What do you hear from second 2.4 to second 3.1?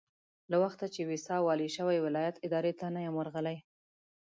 ادارې ته نه